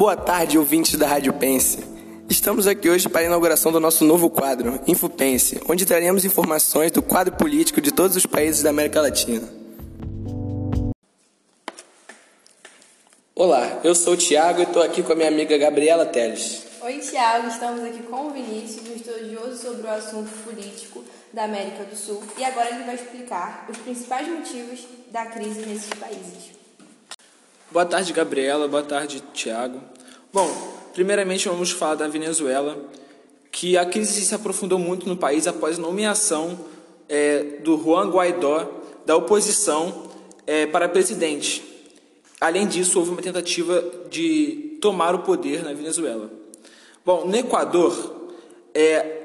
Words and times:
Boa 0.00 0.16
tarde, 0.16 0.56
ouvintes 0.56 0.96
da 0.96 1.06
Rádio 1.06 1.30
Pense. 1.34 1.84
Estamos 2.26 2.66
aqui 2.66 2.88
hoje 2.88 3.06
para 3.06 3.20
a 3.20 3.24
inauguração 3.24 3.70
do 3.70 3.78
nosso 3.78 4.02
novo 4.02 4.30
quadro, 4.30 4.80
InfoPense, 4.86 5.60
onde 5.68 5.84
traremos 5.84 6.24
informações 6.24 6.90
do 6.90 7.02
quadro 7.02 7.36
político 7.36 7.82
de 7.82 7.92
todos 7.92 8.16
os 8.16 8.24
países 8.24 8.62
da 8.62 8.70
América 8.70 9.02
Latina. 9.02 9.46
Olá, 13.34 13.80
eu 13.84 13.94
sou 13.94 14.14
o 14.14 14.16
Thiago 14.16 14.60
e 14.60 14.62
estou 14.62 14.82
aqui 14.82 15.02
com 15.02 15.12
a 15.12 15.14
minha 15.14 15.28
amiga 15.28 15.58
Gabriela 15.58 16.06
Teles. 16.06 16.62
Oi, 16.80 16.94
Thiago, 17.00 17.48
estamos 17.48 17.84
aqui 17.84 18.02
com 18.04 18.28
o 18.28 18.30
Vinícius, 18.30 18.88
um 18.88 18.94
estudioso 18.94 19.60
sobre 19.60 19.86
o 19.86 19.90
assunto 19.90 20.30
político 20.44 21.04
da 21.30 21.44
América 21.44 21.84
do 21.84 21.94
Sul, 21.94 22.22
e 22.38 22.42
agora 22.42 22.70
ele 22.70 22.84
vai 22.84 22.94
explicar 22.94 23.66
os 23.68 23.76
principais 23.76 24.26
motivos 24.26 24.80
da 25.12 25.26
crise 25.26 25.60
nesses 25.66 25.90
países. 25.90 26.58
Boa 27.70 27.84
tarde, 27.84 28.12
Gabriela. 28.12 28.66
Boa 28.66 28.82
tarde, 28.82 29.22
Tiago. 29.32 29.80
Bom, 30.32 30.48
primeiramente 30.94 31.48
vamos 31.48 31.72
falar 31.72 31.96
da 31.96 32.06
Venezuela, 32.06 32.78
que 33.50 33.76
a 33.76 33.84
crise 33.84 34.24
se 34.24 34.32
aprofundou 34.32 34.78
muito 34.78 35.08
no 35.08 35.16
país 35.16 35.48
após 35.48 35.76
a 35.76 35.82
nomeação 35.82 36.66
é, 37.08 37.42
do 37.64 37.76
Juan 37.76 38.08
Guaidó 38.10 38.70
da 39.04 39.16
oposição 39.16 40.08
é, 40.46 40.66
para 40.66 40.88
presidente. 40.88 41.64
Além 42.40 42.68
disso, 42.68 43.00
houve 43.00 43.10
uma 43.10 43.20
tentativa 43.20 43.84
de 44.08 44.78
tomar 44.80 45.16
o 45.16 45.24
poder 45.24 45.64
na 45.64 45.72
Venezuela. 45.72 46.30
Bom, 47.04 47.26
no 47.26 47.34
Equador, 47.34 48.30
é, 48.72 49.22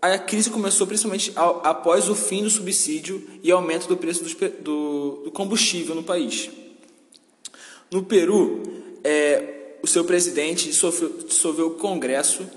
a 0.00 0.18
crise 0.18 0.50
começou 0.50 0.86
principalmente 0.86 1.32
ao, 1.34 1.66
após 1.66 2.08
o 2.08 2.14
fim 2.14 2.44
do 2.44 2.50
subsídio 2.50 3.28
e 3.42 3.50
aumento 3.50 3.88
do 3.88 3.96
preço 3.96 4.22
do, 4.22 5.22
do 5.24 5.30
combustível 5.32 5.96
no 5.96 6.04
país. 6.04 6.48
No 7.90 8.04
Peru, 8.04 8.62
é, 9.02 9.57
o 9.82 9.86
seu 9.86 10.04
presidente 10.04 10.68
dissolveu 10.68 11.68
o 11.68 11.74
Congresso, 11.74 12.48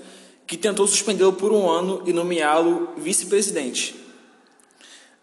que 0.46 0.56
tentou 0.56 0.86
suspendê-lo 0.86 1.32
por 1.32 1.52
um 1.52 1.68
ano 1.68 2.02
e 2.06 2.12
nomeá-lo 2.12 2.90
vice-presidente. 2.96 3.94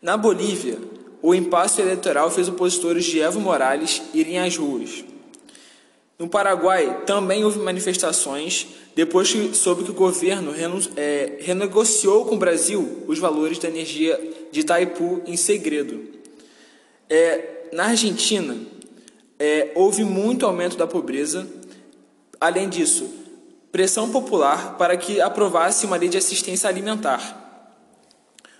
Na 0.01 0.15
Bolívia, 0.15 0.77
o 1.21 1.35
impasse 1.35 1.81
eleitoral 1.81 2.31
fez 2.31 2.47
opositores 2.47 3.05
de 3.05 3.19
Evo 3.19 3.39
Morales 3.39 4.01
irem 4.13 4.39
às 4.39 4.55
ruas. 4.55 5.03
No 6.17 6.27
Paraguai, 6.27 7.03
também 7.05 7.45
houve 7.45 7.59
manifestações 7.59 8.67
depois 8.95 9.31
que 9.31 9.53
soube 9.55 9.83
que 9.83 9.91
o 9.91 9.93
governo 9.93 10.53
é, 10.97 11.37
renegociou 11.39 12.25
com 12.25 12.35
o 12.35 12.39
Brasil 12.39 13.03
os 13.07 13.19
valores 13.19 13.57
da 13.57 13.69
energia 13.69 14.19
de 14.51 14.59
Itaipu 14.59 15.21
em 15.25 15.37
segredo. 15.37 16.01
É, 17.09 17.69
na 17.71 17.85
Argentina, 17.85 18.57
é, 19.39 19.71
houve 19.75 20.03
muito 20.03 20.45
aumento 20.45 20.75
da 20.75 20.85
pobreza. 20.85 21.47
Além 22.39 22.69
disso, 22.69 23.09
pressão 23.69 24.09
popular 24.11 24.77
para 24.77 24.95
que 24.95 25.19
aprovasse 25.19 25.85
uma 25.85 25.97
lei 25.97 26.07
de 26.07 26.17
assistência 26.17 26.69
alimentar. 26.69 27.37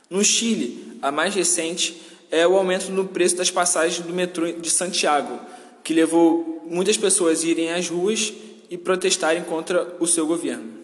No 0.10 0.24
Chile, 0.24 0.98
a 1.02 1.12
mais 1.12 1.34
recente 1.34 2.02
é 2.30 2.46
o 2.46 2.58
aumento 2.58 2.92
no 2.92 3.08
preço 3.08 3.38
das 3.38 3.50
passagens 3.50 4.06
do 4.06 4.14
metrô 4.14 4.52
de 4.52 4.70
Santiago, 4.70 5.40
que 5.84 5.94
levou 5.94 6.62
muitas 6.66 6.98
pessoas 6.98 7.44
a 7.44 7.48
irem 7.48 7.72
às 7.72 7.88
ruas 7.88 8.34
e 8.70 8.78
protestarem 8.78 9.44
contra 9.44 9.96
o 10.00 10.06
seu 10.06 10.28
governo. 10.28 10.78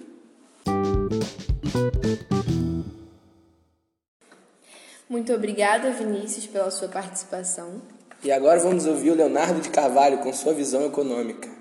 Muito 5.10 5.34
obrigada, 5.34 5.92
Vinícius, 5.92 6.48
pela 6.48 6.72
sua 6.72 6.88
participação. 6.88 7.82
E 8.24 8.32
agora 8.32 8.60
vamos 8.60 8.86
ouvir 8.86 9.12
o 9.12 9.16
Leonardo 9.16 9.60
de 9.60 9.70
Carvalho 9.70 10.20
com 10.20 10.34
sua 10.34 10.54
visão 10.54 10.86
econômica. 10.86 11.55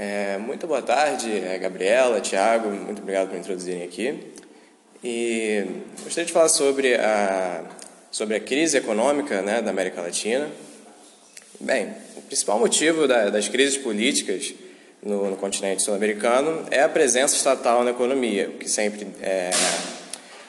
É, 0.00 0.38
muito 0.38 0.64
boa 0.68 0.80
tarde, 0.80 1.28
é, 1.28 1.58
Gabriela, 1.58 2.20
Tiago, 2.20 2.70
muito 2.70 3.02
obrigado 3.02 3.30
por 3.30 3.36
introduzirem 3.36 3.82
aqui. 3.82 4.32
E 5.02 5.64
gostaria 6.04 6.24
de 6.24 6.32
falar 6.32 6.48
sobre 6.48 6.94
a, 6.94 7.64
sobre 8.08 8.36
a 8.36 8.40
crise 8.40 8.76
econômica 8.76 9.42
né, 9.42 9.60
da 9.60 9.72
América 9.72 10.00
Latina. 10.00 10.48
Bem, 11.58 11.92
o 12.16 12.22
principal 12.22 12.60
motivo 12.60 13.08
da, 13.08 13.28
das 13.28 13.48
crises 13.48 13.76
políticas 13.76 14.54
no, 15.02 15.30
no 15.30 15.36
continente 15.36 15.82
sul-americano 15.82 16.64
é 16.70 16.80
a 16.80 16.88
presença 16.88 17.34
estatal 17.34 17.82
na 17.82 17.90
economia, 17.90 18.52
que 18.60 18.70
sempre 18.70 19.04
é, 19.20 19.50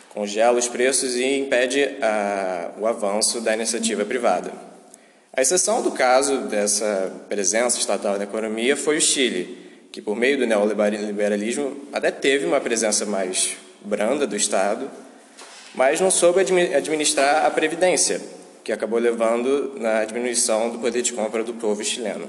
congela 0.09 0.59
os 0.59 0.67
preços 0.67 1.15
e 1.15 1.39
impede 1.39 1.97
a, 2.03 2.69
o 2.77 2.85
avanço 2.85 3.41
da 3.41 3.55
iniciativa 3.55 4.05
privada. 4.05 4.68
A 5.31 5.41
exceção 5.41 5.83
do 5.83 5.91
caso 5.91 6.41
dessa 6.47 7.13
presença 7.29 7.77
estatal 7.77 8.17
na 8.17 8.23
economia 8.23 8.75
foi 8.75 8.97
o 8.97 9.01
Chile, 9.01 9.87
que 9.91 10.01
por 10.01 10.15
meio 10.15 10.39
do 10.39 10.47
neoliberalismo 10.47 11.87
até 11.93 12.09
teve 12.09 12.47
uma 12.47 12.59
presença 12.59 13.05
mais 13.05 13.55
branda 13.81 14.25
do 14.25 14.35
Estado, 14.35 14.89
mas 15.75 16.01
não 16.01 16.09
soube 16.09 16.41
administrar 16.41 17.45
a 17.45 17.51
previdência, 17.51 18.19
que 18.63 18.71
acabou 18.71 18.97
levando 18.97 19.75
na 19.79 20.03
diminuição 20.03 20.71
do 20.71 20.79
poder 20.79 21.03
de 21.03 21.13
compra 21.13 21.43
do 21.43 21.53
povo 21.53 21.83
chileno. 21.83 22.27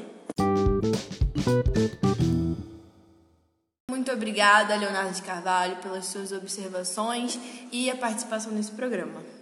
Muito 3.91 4.13
obrigada, 4.13 4.77
Leonardo 4.77 5.15
de 5.15 5.23
Carvalho, 5.23 5.77
pelas 5.77 6.05
suas 6.05 6.33
observações 6.33 7.39
e 7.73 7.91
a 7.91 7.97
participação 7.97 8.53
nesse 8.53 8.73
programa. 8.73 9.40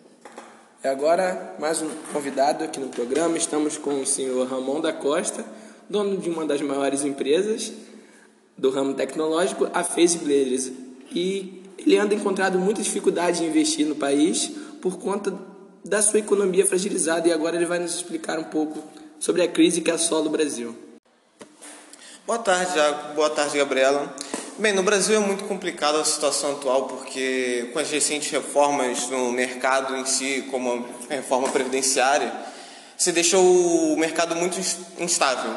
E 0.83 0.87
agora, 0.87 1.57
mais 1.59 1.83
um 1.83 1.89
convidado 2.13 2.63
aqui 2.63 2.79
no 2.79 2.89
programa. 2.89 3.37
Estamos 3.37 3.77
com 3.77 4.01
o 4.01 4.07
senhor 4.07 4.47
Ramon 4.47 4.81
da 4.81 4.93
Costa, 4.93 5.45
dono 5.91 6.17
de 6.17 6.31
uma 6.31 6.47
das 6.47 6.61
maiores 6.61 7.05
empresas 7.05 7.73
do 8.57 8.71
ramo 8.71 8.95
tecnológico, 8.95 9.69
a 9.75 9.83
Face 9.83 10.19
Blades. 10.19 10.71
E 11.11 11.65
ele 11.79 11.99
anda 11.99 12.15
encontrando 12.15 12.61
muita 12.61 12.81
dificuldade 12.81 13.43
em 13.43 13.49
investir 13.49 13.87
no 13.87 13.97
país 13.97 14.53
por 14.81 15.01
conta 15.01 15.37
da 15.85 16.01
sua 16.01 16.21
economia 16.21 16.65
fragilizada 16.65 17.27
e 17.27 17.33
agora 17.33 17.57
ele 17.57 17.67
vai 17.67 17.81
nos 17.81 17.97
explicar 17.97 18.39
um 18.39 18.45
pouco 18.45 18.81
sobre 19.19 19.43
a 19.43 19.49
crise 19.49 19.81
que 19.81 19.91
assola 19.91 20.27
o 20.27 20.31
Brasil. 20.31 20.77
Boa 22.25 22.39
tarde, 22.39 22.77
Jaco. 22.77 23.15
Boa 23.15 23.31
tarde, 23.31 23.59
Gabriela. 23.59 24.15
Bem, 24.61 24.73
no 24.73 24.83
Brasil 24.83 25.15
é 25.15 25.21
muito 25.21 25.45
complicada 25.45 26.01
a 26.01 26.05
situação 26.05 26.51
atual 26.51 26.89
porque 26.89 27.71
com 27.73 27.79
as 27.79 27.89
recentes 27.93 28.29
reformas 28.33 29.09
no 29.09 29.31
mercado 29.31 29.95
em 29.95 30.05
si, 30.05 30.49
como 30.51 30.85
a 31.09 31.15
reforma 31.15 31.49
previdenciária, 31.49 32.33
se 32.97 33.13
deixou 33.13 33.41
o 33.41 33.97
mercado 33.97 34.35
muito 34.35 34.59
instável. 34.99 35.55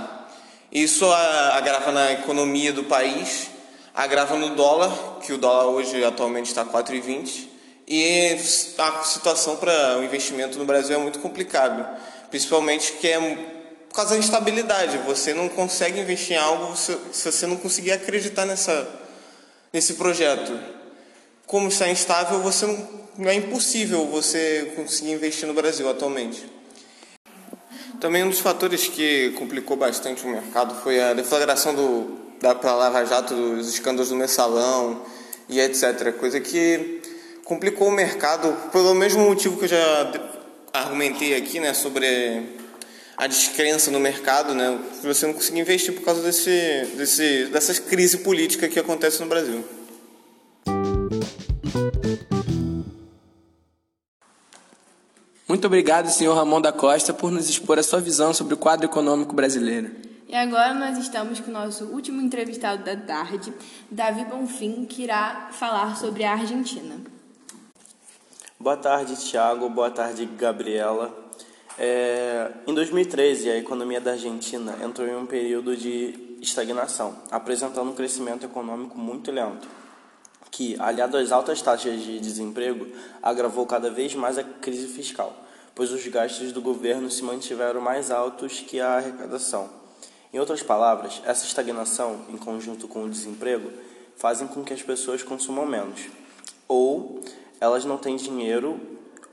Isso 0.72 1.12
agrava 1.12 1.92
na 1.92 2.12
economia 2.12 2.72
do 2.72 2.84
país, 2.84 3.48
agrava 3.92 4.36
no 4.36 4.54
dólar, 4.54 5.18
que 5.26 5.34
o 5.34 5.38
dólar 5.40 5.66
hoje 5.66 6.04
atualmente 6.04 6.50
está 6.50 6.64
4,20, 6.64 7.48
e 7.88 8.38
a 8.78 9.04
situação 9.04 9.56
para 9.56 9.98
o 9.98 10.04
investimento 10.04 10.60
no 10.60 10.66
Brasil 10.66 10.96
é 10.96 11.00
muito 11.00 11.18
complicada, 11.18 12.00
principalmente 12.30 12.92
que 12.94 13.08
é 13.08 13.18
por 13.92 13.96
causa 13.96 14.12
da 14.12 14.20
instabilidade. 14.20 14.98
Você 15.00 15.34
não 15.34 15.50
consegue 15.50 16.00
investir 16.00 16.38
em 16.38 16.40
algo 16.40 16.78
se, 16.78 16.96
você 17.12 17.46
não 17.46 17.58
conseguir 17.58 17.92
acreditar 17.92 18.46
nessa, 18.46 18.88
nesse 19.74 19.96
projeto. 19.96 20.58
Como 21.46 21.68
está 21.68 21.90
instável, 21.90 22.40
você 22.40 22.66
não, 23.18 23.30
é 23.30 23.34
impossível 23.34 24.08
você 24.08 24.72
conseguir 24.78 25.12
investir 25.12 25.46
no 25.46 25.54
Brasil 25.54 25.90
atualmente. 25.90 26.50
Também 28.00 28.24
um 28.24 28.30
dos 28.30 28.40
fatores 28.40 28.88
que 28.88 29.32
complicou 29.32 29.76
bastante 29.76 30.26
o 30.26 30.30
mercado 30.30 30.74
foi 30.82 31.02
a 31.02 31.14
deflagração 31.14 31.76
do, 31.76 32.18
da 32.40 32.54
Lava 32.74 33.06
Jato 33.06 33.36
dos 33.36 33.68
escândalos 33.68 34.08
do 34.08 34.16
mensalão 34.16 35.02
e 35.50 35.60
etc. 35.60 36.14
Coisa 36.18 36.40
que 36.40 37.02
complicou 37.44 37.90
o 37.90 37.92
mercado 37.92 38.56
pelo 38.72 38.96
mesmo 38.96 39.26
motivo 39.26 39.58
que 39.58 39.66
eu 39.66 39.70
já 39.70 40.12
argumentei 40.74 41.36
aqui, 41.36 41.60
né, 41.60 41.74
sobre 41.74 42.61
a 43.22 43.28
descrença 43.28 43.92
no 43.92 44.00
mercado, 44.00 44.56
né? 44.56 44.80
Você 45.04 45.28
não 45.28 45.36
conseguir 45.36 45.60
investir 45.60 45.94
por 45.94 46.04
causa 46.04 46.24
desse, 46.24 46.88
desse, 46.98 47.46
dessa 47.52 47.80
crise 47.80 48.18
política 48.18 48.68
que 48.68 48.80
acontece 48.80 49.22
no 49.22 49.28
Brasil. 49.28 49.64
Muito 55.48 55.68
obrigado, 55.68 56.10
senhor 56.10 56.34
Ramon 56.34 56.60
da 56.60 56.72
Costa, 56.72 57.14
por 57.14 57.30
nos 57.30 57.48
expor 57.48 57.78
a 57.78 57.84
sua 57.84 58.02
visão 58.02 58.34
sobre 58.34 58.56
o 58.56 58.58
quadro 58.58 58.88
econômico 58.88 59.36
brasileiro. 59.36 59.92
E 60.28 60.36
agora 60.36 60.74
nós 60.74 60.98
estamos 60.98 61.40
com 61.40 61.52
o 61.52 61.54
nosso 61.54 61.86
último 61.90 62.20
entrevistado 62.24 62.84
da 62.84 62.96
tarde, 62.96 63.54
Davi 63.92 64.26
Bonfim, 64.26 64.84
que 64.86 65.04
irá 65.04 65.50
falar 65.52 65.96
sobre 65.96 66.24
a 66.24 66.32
Argentina. 66.32 66.96
Boa 68.60 68.78
tarde, 68.78 69.16
Tiago. 69.18 69.70
Boa 69.70 69.92
tarde, 69.92 70.26
Gabriela. 70.26 71.22
É, 71.78 72.52
em 72.68 72.74
2013, 72.74 73.50
a 73.50 73.58
economia 73.58 74.02
da 74.02 74.12
Argentina 74.12 74.78
entrou 74.84 75.08
em 75.08 75.16
um 75.16 75.26
período 75.26 75.76
de 75.76 76.38
estagnação, 76.42 77.16
apresentando 77.30 77.90
um 77.90 77.96
crescimento 77.96 78.46
econômico 78.46 78.98
muito 78.98 79.32
lento, 79.32 79.68
que, 80.50 80.76
aliado 80.80 81.18
às 81.18 81.32
altas 81.32 81.62
taxas 81.62 82.02
de 82.02 82.20
desemprego, 82.20 82.88
agravou 83.22 83.66
cada 83.66 83.90
vez 83.90 84.14
mais 84.16 84.38
a 84.38 84.44
crise 84.44 84.88
fiscal, 84.88 85.34
pois 85.74 85.92
os 85.92 86.06
gastos 86.08 86.52
do 86.52 86.62
governo 86.62 87.10
se 87.10 87.24
mantiveram 87.24 87.80
mais 87.80 88.12
altos 88.12 88.60
que 88.60 88.80
a 88.80 88.98
arrecadação. 88.98 89.70
Em 90.34 90.40
outras 90.40 90.64
palavras, 90.64 91.22
essa 91.26 91.46
estagnação, 91.46 92.26
em 92.30 92.38
conjunto 92.38 92.88
com 92.88 93.04
o 93.04 93.10
desemprego, 93.10 93.72
fazem 94.16 94.48
com 94.48 94.64
que 94.64 94.74
as 94.74 94.82
pessoas 94.82 95.24
consumam 95.24 95.66
menos, 95.66 96.02
ou 96.68 97.22
elas 97.60 97.86
não 97.86 97.98
têm 97.98 98.16
dinheiro, 98.16 98.80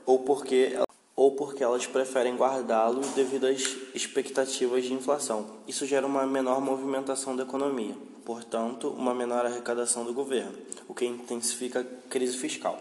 ou 0.05 0.19
porque, 0.19 0.75
ou 1.19 1.31
porque 1.31 1.61
elas 1.61 1.85
preferem 1.85 2.37
guardá-lo 2.37 3.01
devido 3.13 3.45
às 3.45 3.75
expectativas 3.93 4.85
de 4.85 4.93
inflação. 4.93 5.47
Isso 5.67 5.85
gera 5.85 6.07
uma 6.07 6.25
menor 6.25 6.61
movimentação 6.61 7.35
da 7.35 7.43
economia, 7.43 7.93
portanto, 8.23 8.87
uma 8.87 9.13
menor 9.13 9.45
arrecadação 9.45 10.05
do 10.05 10.13
governo, 10.13 10.57
o 10.87 10.93
que 10.93 11.05
intensifica 11.05 11.81
a 11.81 12.09
crise 12.09 12.37
fiscal. 12.37 12.79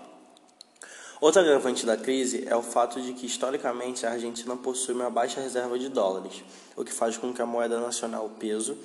Outra 1.20 1.42
agravante 1.42 1.84
da 1.84 1.96
crise 1.96 2.46
é 2.46 2.54
o 2.54 2.62
fato 2.62 3.00
de 3.00 3.12
que, 3.12 3.26
historicamente, 3.26 4.06
a 4.06 4.12
Argentina 4.12 4.56
possui 4.56 4.94
uma 4.94 5.10
baixa 5.10 5.40
reserva 5.40 5.76
de 5.76 5.88
dólares, 5.88 6.44
o 6.76 6.84
que 6.84 6.92
faz 6.92 7.16
com 7.16 7.34
que 7.34 7.42
a 7.42 7.46
moeda 7.46 7.80
nacional, 7.80 8.30
peso, 8.38 8.78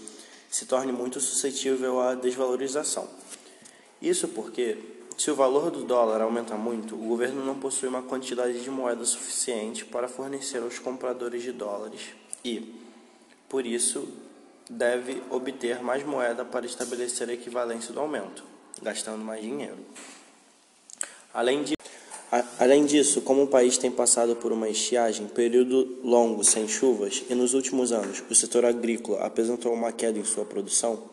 se 0.50 0.66
torne 0.66 0.92
muito 0.92 1.22
suscetível 1.22 2.02
à 2.02 2.16
desvalorização. 2.16 3.08
Isso 4.02 4.30
porque, 4.30 4.80
se 5.18 5.30
o 5.32 5.36
valor 5.36 5.72
do 5.72 5.84
dólar 5.84 6.22
aumenta 6.22 6.56
muito, 6.56 6.96
o 6.96 7.08
governo 7.08 7.46
não 7.46 7.56
possui 7.56 7.88
uma 7.88 8.02
quantidade 8.02 8.62
de 8.62 8.70
moeda 8.70 9.06
suficiente 9.06 9.86
para 9.86 10.08
fornecer 10.08 10.62
aos 10.62 10.80
compradores 10.80 11.44
de 11.44 11.52
dólares 11.52 12.02
e, 12.44 12.74
por 13.48 13.66
isso, 13.66 14.08
deve 14.70 15.22
obter 15.30 15.82
mais 15.82 16.04
moeda 16.04 16.44
para 16.44 16.66
estabelecer 16.66 17.30
a 17.30 17.34
equivalência 17.34 17.94
do 17.94 18.00
aumento, 18.00 18.44
gastando 18.82 19.24
mais 19.24 19.42
dinheiro. 19.42 19.78
Além 21.34 21.64
de 21.64 21.74
Além 22.58 22.84
disso, 22.84 23.22
como 23.22 23.44
o 23.44 23.48
país 23.48 23.78
tem 23.78 23.92
passado 23.92 24.36
por 24.36 24.52
uma 24.52 24.68
estiagem, 24.68 25.28
período 25.28 26.00
longo 26.04 26.44
sem 26.44 26.68
chuvas, 26.68 27.24
e 27.30 27.36
nos 27.36 27.54
últimos 27.54 27.92
anos 27.92 28.24
o 28.28 28.34
setor 28.34 28.66
agrícola 28.66 29.24
apresentou 29.24 29.72
uma 29.72 29.92
queda 29.92 30.18
em 30.18 30.24
sua 30.24 30.44
produção, 30.44 31.04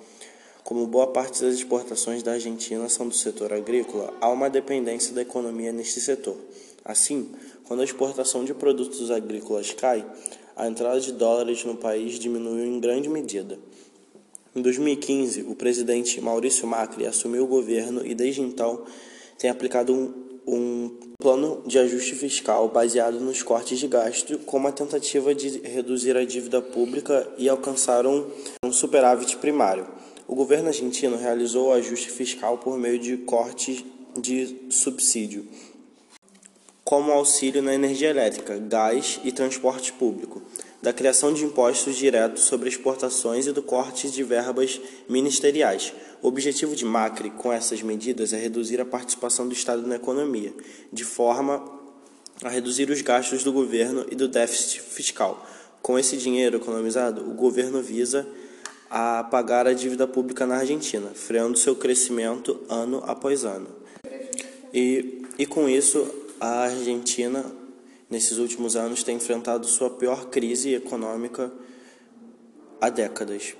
como 0.70 0.86
boa 0.86 1.08
parte 1.08 1.42
das 1.42 1.54
exportações 1.54 2.22
da 2.22 2.34
Argentina 2.34 2.88
são 2.88 3.08
do 3.08 3.14
setor 3.16 3.52
agrícola, 3.52 4.14
há 4.20 4.28
uma 4.28 4.48
dependência 4.48 5.12
da 5.12 5.20
economia 5.20 5.72
neste 5.72 6.00
setor. 6.00 6.36
Assim, 6.84 7.28
quando 7.64 7.80
a 7.80 7.84
exportação 7.84 8.44
de 8.44 8.54
produtos 8.54 9.10
agrícolas 9.10 9.72
cai, 9.72 10.06
a 10.54 10.68
entrada 10.68 11.00
de 11.00 11.10
dólares 11.10 11.64
no 11.64 11.74
país 11.74 12.20
diminuiu 12.20 12.64
em 12.64 12.78
grande 12.78 13.08
medida. 13.08 13.58
Em 14.54 14.62
2015, 14.62 15.42
o 15.42 15.56
presidente 15.56 16.20
Maurício 16.20 16.68
Macri 16.68 17.04
assumiu 17.04 17.42
o 17.42 17.48
governo 17.48 18.06
e 18.06 18.14
desde 18.14 18.40
então 18.40 18.84
tem 19.36 19.50
aplicado 19.50 19.92
um 19.92 20.30
um 20.46 20.90
plano 21.20 21.62
de 21.66 21.78
ajuste 21.78 22.14
fiscal 22.14 22.68
baseado 22.68 23.20
nos 23.20 23.42
cortes 23.42 23.78
de 23.78 23.86
gasto, 23.86 24.38
com 24.38 24.56
uma 24.56 24.72
tentativa 24.72 25.34
de 25.34 25.60
reduzir 25.60 26.16
a 26.16 26.24
dívida 26.24 26.60
pública 26.60 27.28
e 27.38 27.48
alcançar 27.48 28.06
um, 28.06 28.26
um 28.64 28.72
superávit 28.72 29.36
primário. 29.36 29.86
O 30.30 30.36
governo 30.36 30.68
argentino 30.68 31.16
realizou 31.16 31.66
o 31.66 31.72
ajuste 31.72 32.08
fiscal 32.08 32.56
por 32.56 32.78
meio 32.78 33.00
de 33.00 33.16
cortes 33.16 33.84
de 34.16 34.68
subsídio, 34.70 35.44
como 36.84 37.10
auxílio 37.10 37.60
na 37.60 37.74
energia 37.74 38.10
elétrica, 38.10 38.56
gás 38.56 39.18
e 39.24 39.32
transporte 39.32 39.92
público 39.92 40.40
da 40.80 40.92
criação 40.92 41.34
de 41.34 41.44
impostos 41.44 41.96
diretos 41.96 42.44
sobre 42.44 42.68
exportações 42.68 43.48
e 43.48 43.52
do 43.52 43.60
corte 43.60 44.08
de 44.08 44.22
verbas 44.22 44.80
ministeriais. 45.08 45.92
O 46.22 46.28
objetivo 46.28 46.76
de 46.76 46.84
Macri 46.84 47.30
com 47.30 47.52
essas 47.52 47.82
medidas 47.82 48.32
é 48.32 48.38
reduzir 48.38 48.80
a 48.80 48.86
participação 48.86 49.48
do 49.48 49.52
Estado 49.52 49.84
na 49.84 49.96
economia, 49.96 50.54
de 50.92 51.02
forma 51.02 51.60
a 52.40 52.48
reduzir 52.48 52.88
os 52.88 53.02
gastos 53.02 53.42
do 53.42 53.52
governo 53.52 54.06
e 54.08 54.14
do 54.14 54.28
déficit 54.28 54.80
fiscal. 54.80 55.44
Com 55.82 55.98
esse 55.98 56.16
dinheiro 56.16 56.58
economizado, 56.58 57.28
o 57.28 57.34
governo 57.34 57.82
visa 57.82 58.24
a 58.90 59.24
pagar 59.24 59.66
a 59.66 59.72
dívida 59.72 60.06
pública 60.06 60.46
na 60.46 60.56
Argentina, 60.56 61.10
freando 61.14 61.56
seu 61.56 61.76
crescimento 61.76 62.60
ano 62.68 63.02
após 63.06 63.44
ano. 63.44 63.68
E, 64.74 65.22
e 65.38 65.46
com 65.46 65.68
isso, 65.68 66.06
a 66.40 66.64
Argentina 66.64 67.44
nesses 68.10 68.38
últimos 68.38 68.74
anos, 68.74 69.04
tem 69.04 69.16
enfrentado 69.16 69.66
sua 69.66 69.88
pior 69.88 70.26
crise 70.26 70.74
econômica 70.74 71.50
há 72.80 72.90
décadas. 72.90 73.54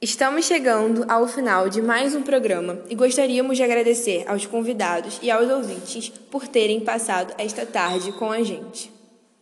Estamos 0.00 0.44
chegando 0.44 1.04
ao 1.08 1.26
final 1.26 1.68
de 1.68 1.80
mais 1.80 2.14
um 2.14 2.22
programa 2.22 2.80
e 2.88 2.94
gostaríamos 2.94 3.56
de 3.56 3.62
agradecer 3.62 4.24
aos 4.28 4.46
convidados 4.46 5.18
e 5.22 5.30
aos 5.30 5.50
ouvintes 5.50 6.10
por 6.30 6.46
terem 6.46 6.80
passado 6.80 7.34
esta 7.38 7.64
tarde 7.64 8.12
com 8.12 8.30
a 8.30 8.42
gente. 8.42 8.95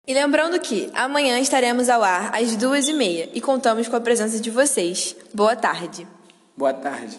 E 0.07 0.13
lembrando 0.13 0.61
que 0.61 0.91
amanhã 0.95 1.39
estaremos 1.39 1.89
ao 1.89 2.03
ar 2.03 2.35
às 2.35 2.55
duas 2.57 2.89
e 2.89 2.93
meia 2.93 3.31
e 3.33 3.41
contamos 3.41 3.89
com 3.89 3.97
a 3.97 4.01
presença 4.01 4.39
de 4.39 4.51
vocês. 4.51 5.17
Boa 5.33 5.57
tarde. 5.57 6.07
Boa 6.55 6.75
tarde. 6.75 7.19